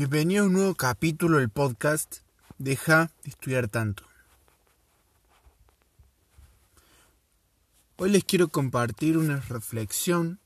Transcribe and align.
Bienvenido 0.00 0.44
a 0.44 0.46
un 0.46 0.54
nuevo 0.54 0.74
capítulo 0.76 1.36
del 1.36 1.50
podcast 1.50 2.20
Deja 2.56 3.10
de 3.22 3.28
estudiar 3.28 3.68
tanto. 3.68 4.02
Hoy 7.98 8.08
les 8.08 8.24
quiero 8.24 8.48
compartir 8.48 9.18
una 9.18 9.40
reflexión 9.40 10.40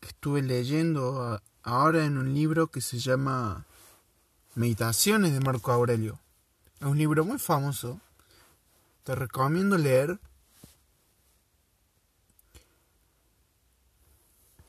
que 0.00 0.08
estuve 0.08 0.40
leyendo 0.40 1.38
ahora 1.64 2.06
en 2.06 2.16
un 2.16 2.32
libro 2.32 2.68
que 2.68 2.80
se 2.80 2.98
llama 2.98 3.66
Meditaciones 4.54 5.34
de 5.34 5.40
Marco 5.40 5.70
Aurelio. 5.70 6.18
Es 6.80 6.86
un 6.86 6.96
libro 6.96 7.26
muy 7.26 7.38
famoso. 7.38 8.00
Te 9.04 9.14
recomiendo 9.14 9.76
leer. 9.76 10.18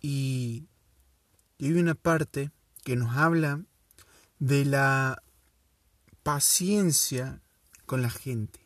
Y, 0.02 0.68
y 1.58 1.68
hay 1.68 1.80
una 1.80 1.96
parte 1.96 2.52
que 2.88 2.96
nos 2.96 3.18
habla 3.18 3.60
de 4.40 4.64
la 4.64 5.22
paciencia 6.24 7.42
con 7.86 8.02
la 8.02 8.10
gente. 8.10 8.62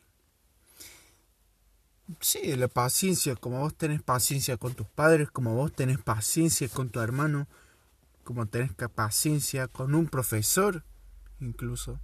Sí, 2.20 2.46
de 2.46 2.56
la 2.56 2.68
paciencia, 2.68 3.34
como 3.34 3.58
vos 3.58 3.74
tenés 3.74 4.00
paciencia 4.00 4.56
con 4.58 4.74
tus 4.74 4.86
padres, 4.86 5.28
como 5.32 5.56
vos 5.56 5.72
tenés 5.72 5.98
paciencia 5.98 6.68
con 6.68 6.90
tu 6.90 7.00
hermano, 7.00 7.48
como 8.22 8.46
tenés 8.46 8.70
paciencia 8.94 9.66
con 9.66 9.92
un 9.92 10.06
profesor, 10.06 10.84
incluso, 11.40 11.98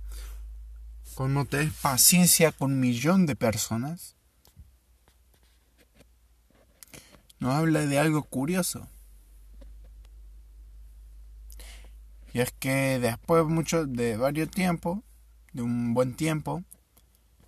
como 1.15 1.45
tenés 1.45 1.73
paciencia 1.75 2.51
con 2.51 2.73
un 2.73 2.81
millón 2.81 3.27
de 3.27 3.37
personas. 3.37 4.17
Nos 7.39 7.55
habla 7.55 7.87
de 7.87 7.97
algo 8.01 8.25
curioso. 8.25 8.89
Y 12.39 12.41
es 12.41 12.53
que 12.53 13.01
después 13.01 13.45
mucho 13.47 13.85
de 13.85 14.17
varios 14.17 14.49
tiempo, 14.49 15.03
de 15.53 15.63
un 15.63 15.93
buen 15.93 16.15
tiempo, 16.15 16.63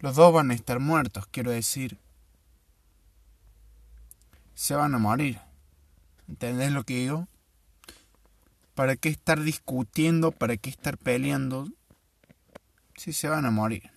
los 0.00 0.16
dos 0.16 0.34
van 0.34 0.50
a 0.50 0.54
estar 0.54 0.80
muertos, 0.80 1.28
quiero 1.30 1.52
decir. 1.52 1.96
Se 4.56 4.74
van 4.74 4.92
a 4.96 4.98
morir. 4.98 5.38
¿Entendés 6.26 6.72
lo 6.72 6.82
que 6.82 6.96
digo? 6.96 7.28
¿Para 8.74 8.96
qué 8.96 9.10
estar 9.10 9.40
discutiendo? 9.40 10.32
¿Para 10.32 10.56
qué 10.56 10.70
estar 10.70 10.98
peleando? 10.98 11.68
Si 12.96 13.12
se 13.12 13.28
van 13.28 13.46
a 13.46 13.52
morir. 13.52 13.92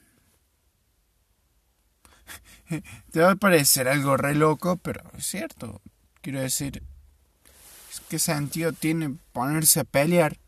Te 3.12 3.20
va 3.20 3.32
a 3.32 3.36
parecer 3.36 3.88
algo 3.88 4.16
re 4.16 4.36
loco, 4.36 4.78
pero 4.78 5.02
es 5.18 5.26
cierto. 5.26 5.82
Quiero 6.22 6.40
decir, 6.40 6.84
¿qué 8.10 8.20
sentido 8.20 8.74
tiene 8.74 9.18
ponerse 9.32 9.80
a 9.80 9.86
pelear 9.86 10.43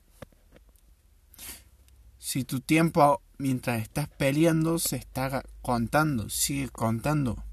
si 2.25 2.43
tu 2.43 2.59
tiempo 2.59 3.21
mientras 3.37 3.83
estás 3.83 4.09
peleando 4.09 4.79
se 4.79 4.95
está 4.95 5.43
contando, 5.61 6.27
sigue 6.27 6.69
contando 6.69 7.43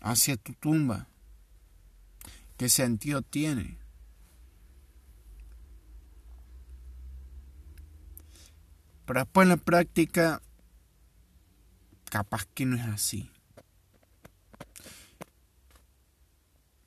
hacia 0.00 0.36
tu 0.36 0.54
tumba, 0.54 1.06
¿qué 2.56 2.68
sentido 2.68 3.22
tiene? 3.22 3.78
Pero 9.06 9.20
después 9.20 9.44
en 9.44 9.50
la 9.50 9.56
práctica, 9.56 10.42
capaz 12.10 12.44
que 12.52 12.66
no 12.66 12.74
es 12.74 12.86
así. 12.86 13.30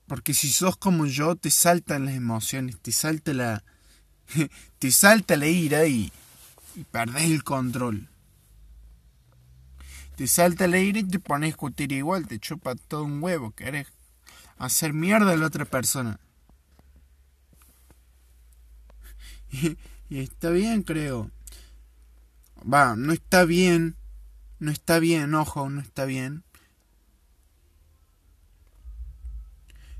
Porque 0.06 0.34
si 0.34 0.50
sos 0.50 0.76
como 0.76 1.06
yo, 1.06 1.38
te 1.38 1.50
saltan 1.50 2.04
las 2.04 2.16
emociones, 2.16 2.78
te 2.82 2.92
salta 2.92 3.34
la. 3.34 3.64
te 4.80 4.92
salta 4.92 5.38
la 5.38 5.48
ira 5.48 5.88
y 5.88 6.12
y 6.76 6.84
perdés 6.84 7.24
el 7.24 7.44
control. 7.44 8.10
Te 10.16 10.28
salta 10.28 10.66
el 10.66 10.74
aire 10.74 11.02
y 11.02 11.04
te 11.04 11.20
pones 11.20 11.48
a 11.48 11.52
discutir 11.52 11.92
igual, 11.92 12.28
te 12.28 12.40
chupa 12.40 12.76
todo 12.76 13.04
un 13.04 13.22
huevo, 13.22 13.52
querés 13.52 13.88
hacer 14.58 14.94
mierda 14.94 15.32
a 15.32 15.38
la 15.38 15.48
otra 15.48 15.66
persona. 15.66 16.20
Y, 19.52 19.78
y 20.10 20.20
está 20.20 20.50
bien, 20.50 20.82
creo. 20.84 21.32
Va, 22.62 22.96
no 22.98 23.14
está 23.14 23.46
bien, 23.46 23.96
no 24.60 24.70
está 24.70 25.00
bien, 25.00 25.34
ojo, 25.34 25.70
no 25.70 25.80
está 25.80 26.04
bien. 26.04 26.44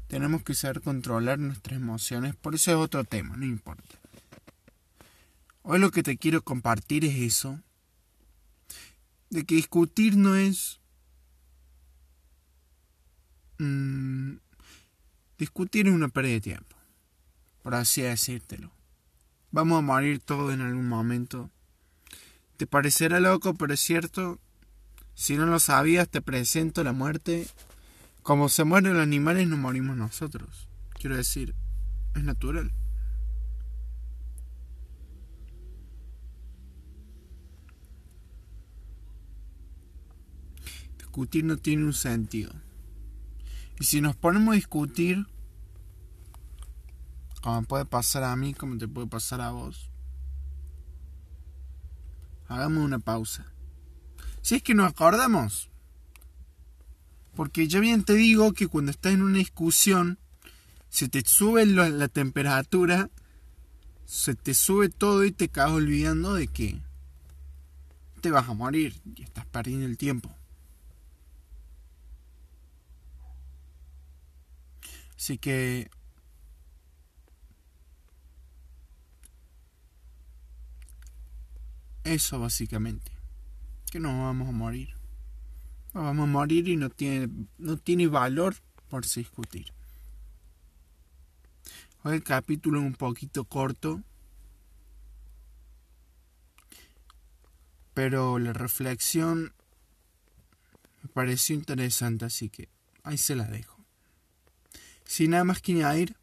Tenemos 0.08 0.44
que 0.44 0.56
saber 0.56 0.82
controlar 0.82 1.40
nuestras 1.40 1.78
emociones, 1.78 2.36
por 2.36 2.56
eso 2.56 2.72
es 2.72 2.78
otro 2.78 3.04
tema, 3.06 3.38
no 3.38 3.46
importa. 3.46 4.00
Hoy 5.68 5.80
lo 5.80 5.90
que 5.90 6.04
te 6.04 6.16
quiero 6.16 6.44
compartir 6.44 7.06
es 7.06 7.16
eso, 7.16 7.60
de 9.32 9.46
que 9.46 9.56
discutir 9.56 10.16
no 10.16 10.36
es... 10.36 10.80
Mm, 13.58 14.36
discutir 15.40 15.88
es 15.88 15.94
una 15.94 16.10
pérdida 16.10 16.34
de 16.34 16.42
tiempo, 16.42 16.76
por 17.64 17.74
así 17.74 18.04
decírtelo. 18.04 18.72
Vamos 19.50 19.80
a 19.80 19.82
morir 19.82 20.20
todos 20.20 20.54
en 20.54 20.62
algún 20.62 20.88
momento. 20.88 21.50
Te 22.58 22.68
parecerá 22.68 23.20
loco, 23.20 23.56
pero 23.56 23.74
es 23.74 23.80
cierto. 23.80 24.40
Si 25.16 25.36
no 25.36 25.48
lo 25.48 25.58
sabías, 25.58 26.08
te 26.08 26.22
presento 26.22 26.84
la 26.84 26.94
muerte. 26.94 27.48
Como 28.22 28.50
se 28.50 28.66
mueren 28.66 28.94
los 28.94 29.02
animales, 29.02 29.48
no 29.48 29.58
morimos 29.58 29.98
nosotros. 29.98 30.68
Quiero 31.00 31.18
decir, 31.18 31.56
es 32.14 32.24
natural. 32.24 32.72
Discutir 41.16 41.46
no 41.46 41.56
tiene 41.56 41.86
un 41.86 41.94
sentido. 41.94 42.52
Y 43.80 43.86
si 43.86 44.02
nos 44.02 44.18
ponemos 44.18 44.52
a 44.52 44.56
discutir, 44.56 45.26
como 47.42 47.64
puede 47.64 47.86
pasar 47.86 48.26
a 48.26 48.36
mí, 48.36 48.54
como 48.54 48.78
te 48.78 48.86
puede 48.90 49.08
pasar 49.08 49.40
a 49.40 49.52
vos, 49.52 49.90
hagamos 52.50 52.84
una 52.84 53.00
pausa. 53.00 53.46
Si 54.42 54.56
es 54.56 54.64
que 54.64 54.76
nos 54.76 54.92
acordamos. 54.92 55.70
Porque 57.34 57.68
ya 57.70 57.80
bien 57.80 58.04
te 58.04 58.14
digo 58.14 58.52
que 58.52 58.68
cuando 58.68 58.92
estás 58.92 59.14
en 59.14 59.22
una 59.22 59.38
discusión, 59.38 60.20
se 60.90 61.08
te 61.08 61.22
sube 61.22 61.66
la 61.66 62.08
temperatura, 62.10 63.10
se 64.06 64.36
te 64.36 64.54
sube 64.54 64.90
todo 64.90 65.24
y 65.24 65.32
te 65.32 65.48
caes 65.48 65.72
olvidando 65.72 66.34
de 66.34 66.48
que 66.48 66.82
te 68.20 68.32
vas 68.32 68.50
a 68.50 68.54
morir 68.54 69.02
y 69.16 69.24
estás 69.24 69.46
perdiendo 69.46 69.86
el 69.86 69.98
tiempo. 69.98 70.35
Así 75.26 75.40
que 75.40 75.90
eso 82.04 82.40
básicamente. 82.40 83.12
Que 83.92 84.00
nos 84.00 84.12
vamos 84.12 84.50
a 84.50 84.52
morir. 84.52 84.90
Nos 85.96 86.04
vamos 86.04 86.26
a 86.26 86.32
morir 86.32 86.68
y 86.68 86.76
no 86.76 86.92
tiene, 86.92 87.28
no 87.58 87.76
tiene 87.78 88.06
valor 88.06 88.56
por 88.88 89.04
discutir. 89.04 89.74
Hoy 92.04 92.18
el 92.18 92.24
capítulo 92.24 92.80
es 92.82 92.86
un 92.86 92.94
poquito 92.94 93.46
corto. 93.46 94.04
Pero 97.96 98.38
la 98.38 98.54
reflexión 98.54 99.56
me 101.02 101.10
pareció 101.10 101.56
interesante, 101.56 102.26
así 102.26 102.50
que 102.50 102.70
ahí 103.02 103.18
se 103.18 103.36
la 103.36 103.46
dejo. 103.46 103.75
Sin 105.06 105.32
nada 105.32 105.44
más 105.44 105.62
que 105.62 105.72
añadir, 105.72 106.16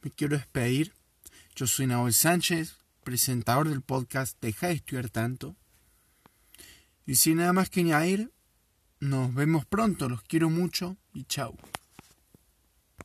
me 0.00 0.10
quiero 0.10 0.36
despedir. 0.36 0.94
Yo 1.54 1.66
soy 1.66 1.86
Nahuel 1.86 2.14
Sánchez, 2.14 2.76
presentador 3.02 3.68
del 3.68 3.82
podcast 3.82 4.40
Deja 4.40 4.68
de 4.68 4.74
estudiar 4.74 5.10
tanto. 5.10 5.56
Y 7.06 7.16
sin 7.16 7.38
nada 7.38 7.52
más 7.52 7.70
que 7.70 7.80
añadir, 7.80 8.32
nos 9.00 9.34
vemos 9.34 9.66
pronto, 9.66 10.08
los 10.08 10.22
quiero 10.22 10.48
mucho 10.48 10.96
y 11.12 11.24
chao. 11.24 11.56